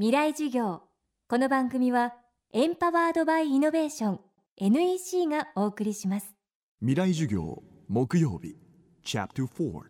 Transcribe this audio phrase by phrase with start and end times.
[0.00, 0.82] 未来授業。
[1.28, 2.14] この番組は
[2.52, 4.20] エンパワードバイイノベーション
[4.56, 6.36] NEC がお送りします。
[6.78, 8.54] 未来授業木曜日
[9.02, 9.80] チャプター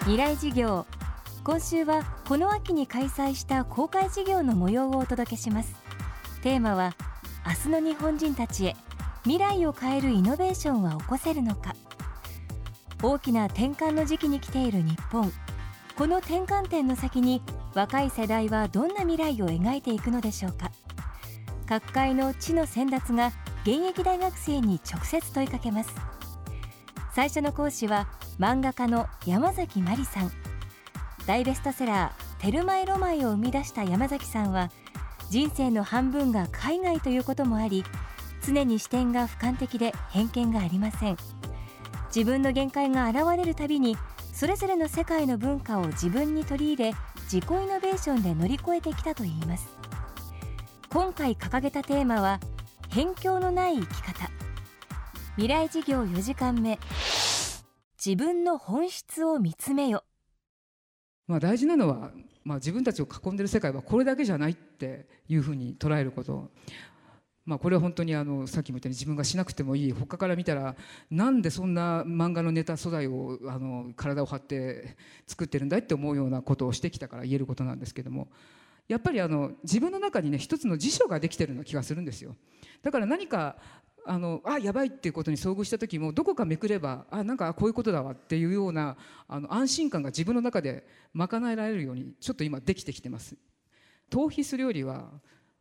[0.00, 0.84] 未来授業。
[1.44, 5.72] 今週はこの秋に開催した公開授業の模様をお届けします。
[6.42, 6.96] テーマは
[7.46, 8.76] 明日の日本人たちへ
[9.22, 11.76] 未来を変えるイノベーションは起こせるのか。
[13.00, 15.30] 大きな転換の時期に来ている日本
[15.96, 17.42] この転換点の先に
[17.74, 20.70] 若い世代はどんな未来を描いていくのでしょうか。
[21.68, 23.32] 各界の地の先達が
[23.62, 25.94] 現役大学生に直接問いかけます。
[27.14, 30.32] 最初の講師は漫画家の山崎真理さん。
[31.26, 34.70] 大ベストセラー「テルマエロマエ」を生み出した山崎さんは
[35.28, 37.84] 人生の半分が海外ということもあり
[38.44, 41.16] 常に視点が俯瞰的で偏見がありません。
[42.14, 43.96] 自分の限界が現れるたびに
[44.40, 46.92] それぞれの世界の文化を自分に取り入れ
[47.30, 49.68] 自己イノベーションで乗り越えてきたといいます。
[50.88, 52.40] 今回掲げたテーマは
[52.88, 54.30] 辺境のない生き方。
[55.36, 56.78] 未来事業4時間目。
[58.02, 60.04] 自分の本質を見つめよ。
[61.26, 62.10] まあ大事なのは、
[62.42, 66.50] まあ、自分たちを囲んでる世界はこれだけじゃないっていうふうに捉えること。
[67.50, 70.76] まあ、これは本当にあのさっきも言ったように自分がしなくてもいい他から見たら
[71.10, 78.28] なんでそんな漫画のネタ素材をあの体を張って作ってるんだいって思うようなことをしてきたから言えることなんですけども
[78.86, 82.36] やっぱりあの自分の中にね一つの辞書ができてるような気がするんですよ。
[82.82, 83.56] だから何か
[84.06, 93.34] あのあやばいっていうことに遭遇した時もどこかめくればあなんかこういうことだわっていうようなあの安心感が自分の中で賄えられるようにちょっと今できてきてます。
[94.08, 95.08] 逃避するよりは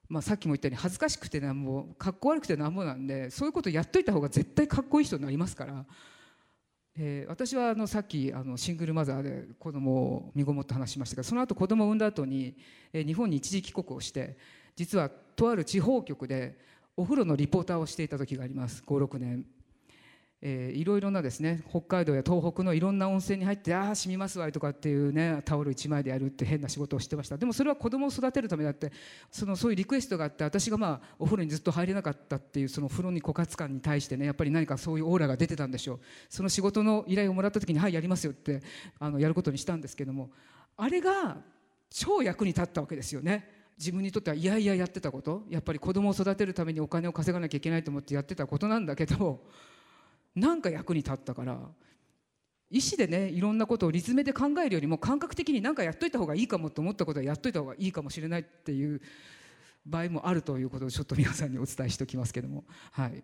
[0.09, 5.85] まあ、さっきも言ったように恥ずかしくてなんぼかっこ悪くてなんぼなんでそういうことやっといた方が絶対かっこいい人になりますから、
[6.97, 12.57] えー、私はあのさっきあのシングルマザーで子供を身ごもって話しましたがその後子供を産んだ後に、
[12.91, 14.35] えー、日本に一時帰国をして
[14.75, 16.57] 実はとある地方局で
[16.97, 19.45] お風呂のリポーターをしていた時があります56年。
[20.41, 27.37] えー、いろいろなですね北海道や東北のいろんな温泉に入ってああ染みますわいとかっていうねタオル1枚でやるって変な仕事をしてました。
[27.37, 28.91] でもそれは子供を育てるためだって
[29.29, 35.99] そのそういうリクエストがあって私がまあお風呂にずっと入れなかったっていうその風呂に枯渇感に対してねやっぱり何かそういうオーラが出てたんでしょう。
[36.29, 38.61] その仕事の依頼をもらった時にはいやりますよって
[38.97, 40.29] あのやることにしたんですけども
[40.77, 41.37] あれが
[41.89, 43.59] 超役に立ったわけですよね。
[43.77, 45.43] 自分にとってはいやいややってたこと。
[45.49, 49.41] やっぱり子供を育てるためにお金を稼がなきゃいけないと思ってやってたことなんだけど
[50.39, 51.59] なんか役に立ったから
[52.71, 59.01] 意思でねいろんなことを立命で考えるよりも感覚的に何かやっといた方がいいかもと思ったことはやっといた方がいいかもしれないっていう
[59.85, 62.65] 場合もあるということをちょっと皆さんにお伝えしておきますけども。
[62.91, 63.23] はい。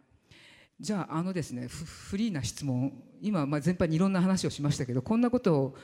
[0.79, 5.75] じゃああのですねフリーな質問今まあ全般にいろんな話をしましたけどこんなことを、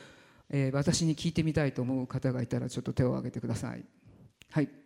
[0.50, 3.86] えー、私に聞いてみたいと思う方がいたらちょっと手を挙げてください。
[4.50, 4.81] はい。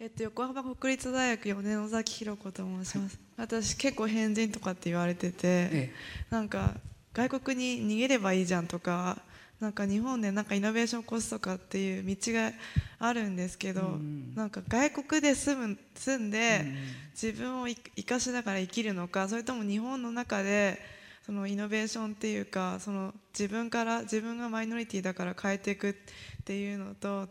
[0.00, 5.92] えっと、横浜国立大学4年野崎弘子と申します、はい、私結構変人とかって言われてて、ええ、
[6.30, 6.74] なんか
[7.12, 9.18] 外国に逃げればいいじゃんとか
[9.60, 12.52] なんか日本でなんかイノベーション起こすとかっていう道が
[12.98, 16.64] あるんですけど、うん、なんか外国で住む住んで
[17.12, 20.80] 自分を生かしながら生きるのかそれとも日本の中で
[21.24, 25.94] そのイノベーションっていうかその自分から自分がマイノリティだから変えていくっ
[26.44, 27.28] ていうのと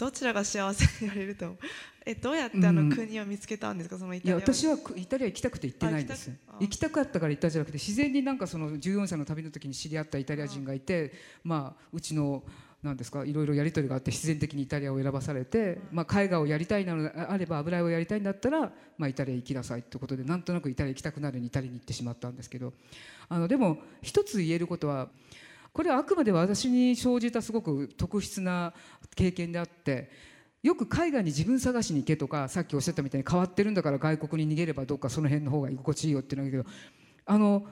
[0.00, 1.56] どちらが幸せになれると
[2.06, 6.32] えどうやってあの国を見つけたんですか、うん、そのイタリアいや私はイタリア行きたくて行ってないんです。
[6.58, 11.12] 行きたかったから行ったんじゃなくて自然になんかその14歳の旅の時に知り合ったイタリア人がいて
[11.44, 12.42] まあうちの
[12.82, 22.72] なんですかいろいろやり取りがあって必然的にイタリアを選ばされて、まあ、絵画をやりたいなのであれば油絵をやりたいんだったら、まあ、イタリア行きなさいということでなんとなくイタリア行きたくなるにイタリアに行ってしまったんですけど。
[23.32, 25.08] あのでも一つ言えることは
[25.72, 28.72] これはあくまで私に生じたすごく特筆な
[29.14, 30.10] 経験であって
[30.62, 36.64] よく海外に自分探しに行けとかさっきおっしゃったみたいに変わってるんだから外国に逃げればどっかその辺の方が居心地いいよっていうのだけど
[37.26, 37.64] あの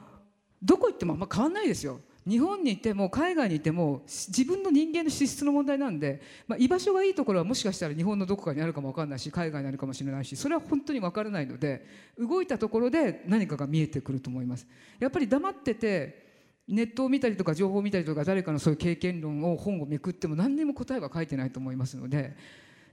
[0.63, 2.01] どこ行ってもあんま変わんないですよ。
[2.27, 11.87] 日本にいても海外にいても自分の人間の資質の問題なんで、まあ、居場所がいいところはもしかしたら日本のどこかにあるかも分かんないし海外にあるかもしれないしそれは本当に分からないので
[12.19, 14.67] 動いたところで何かが見えてくると思います。
[14.99, 16.28] やっぱり黙ってて
[16.69, 22.37] ネットを見たりとか情報を見たりとか誰かのそういう経験論を本をめくっても何にも答えは書いてないと思いますので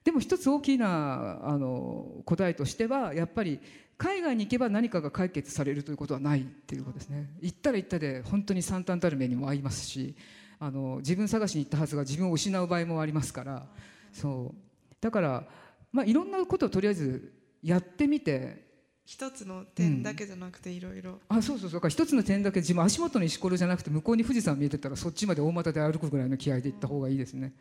[0.05, 3.59] でも一つ大きなあの答えとしてはやっぱり
[3.97, 7.29] 海外に行けば何かが解決されるということはないっていうことですね。
[7.41, 10.15] 行ったら行ったで本当に惨憺たる目にも合いますし
[10.59, 13.67] あの自分探しに行ったはずが自分を失う場合もありますから。
[14.13, 14.95] そう。
[15.01, 15.47] だから、
[15.91, 17.33] まあ、いろんなことをとりあえず
[17.63, 18.64] やってみて
[19.05, 21.69] 一つの点だけじゃなくていろいろあそうそう。
[21.69, 27.53] そう一つの点だけ自分足元の石ころじゃなくて向こうに富士山見えてたらそっちまで大股で歩くぐらいの気合で行った方がいいですね。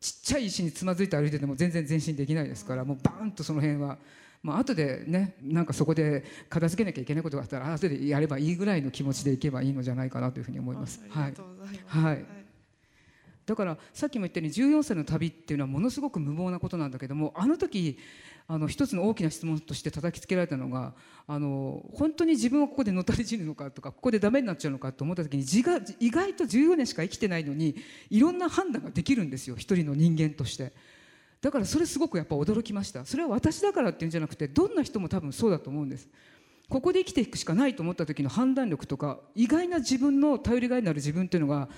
[0.00, 3.98] ちっちゃい石につまずいて歩いてても全然前進できないですからもうバーンとその辺は。
[4.42, 11.00] まあ後でねなんかそこで片付けなきゃいけないことがあったら後でやればいいぐらいの気持ちでいけばいいのじゃないかなというふうに思います。
[11.08, 11.34] はい、
[11.86, 12.24] はい、
[13.46, 17.98] だからさっきも言ったように14歳の旅っていうのはものすごく無謀なことなんだけどもあの時
[18.46, 20.94] あの一つの大きな質問として叩きつけられたのが
[21.26, 27.76] あの本当に自分はここでのたれ死ぬのかとかここでダメになっちゃうのかと思った時に自が意外と14年しか生きてないのに
[28.10, 30.72] いろんな判断ができるんですよ一人の人間として。
[31.40, 36.08] だからそれすごくやっぱ驚きましたそれは私だからっていうんじゃなくてどんな人も多分そうだと思うんです
[36.68, 41.68] ここで生きていくしかないと思った時の判断力とか意外な自分の頼りがいになる自分っていうのが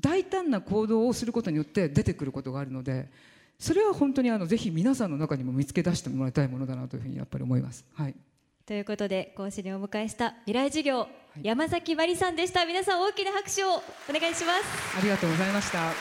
[0.00, 3.08] 大胆な行動をすることによって出てくることがあるので
[3.58, 7.84] それは本当にあのぜひ皆さんの中にも見つけ出してもらいたいものだなというふうにやっぱり思います。
[7.94, 8.14] はい。
[8.66, 11.08] ということで講師にお迎えした未来授業、はい、
[11.42, 12.66] 山崎真理さんでした。
[12.66, 13.72] 皆さん大きな拍手をお
[14.12, 14.98] 願いします。
[14.98, 15.92] ありがとうございました。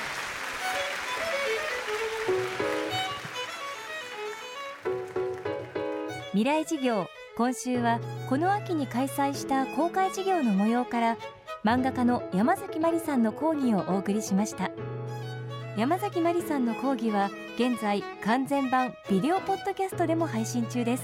[6.32, 7.08] 未来授業
[7.38, 8.00] 今週は
[8.30, 11.18] この秋に開催した公開授業の模様から
[11.66, 14.70] 漫画家の山崎まりさんの講義をお送りしました。
[15.76, 21.04] 山崎まりさんの講義は現在完全版ビデオポッドキャストでも配信中です。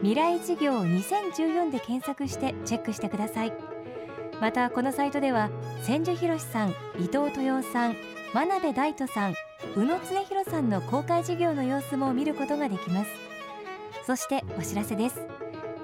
[0.00, 3.52] 未来事業2014で検索してチェックしてください。
[4.40, 5.50] またこのサイトでは
[5.84, 7.96] 千住博さん伊藤豊さん
[8.34, 9.34] 真鍋大斗さん
[9.76, 13.10] 宇野恒弘さんの公開授業の様子も見ることができます。
[14.04, 15.24] そしてお知らせです。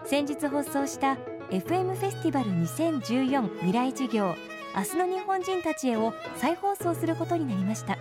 [0.07, 1.19] 先日放送した
[1.51, 4.35] FM フェスティバル2014未来事業
[4.77, 7.97] 明日の日本人たちへを再放送することになりました。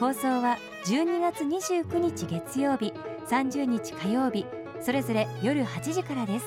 [0.00, 0.56] 放送は
[0.86, 2.94] 12月29日月曜日
[3.28, 4.46] 30日火曜日
[4.80, 6.46] それぞれ夜8時からです。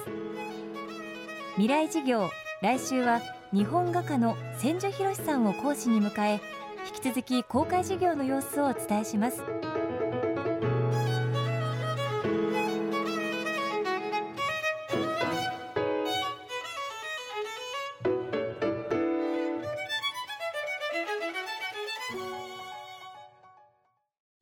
[1.54, 2.28] 未来事業
[2.64, 3.22] 来週は
[3.54, 6.42] 日本画家の千住博さんを講師に迎え
[6.88, 9.44] 引き続き公開事業の様子をお伝えします。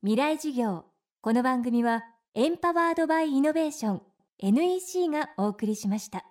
[0.07, 0.85] 未来事業。
[1.19, 4.01] この番組はエンパワードバイイノベーション
[4.39, 6.26] NEC がお送りしました。